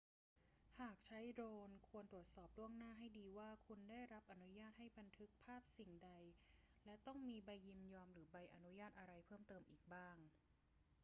[0.79, 6.11] หากใช้โดรน ควรตรวจสอบล่วงหน้าให้ดีว่าคุณได้รับอนุญาตให้บันทึกภาพสิ่งใด
[6.85, 10.17] และต้องมีใบยินยอมหรือใบอนุญาตอะไรเพิ่มเติมอีกบ้าง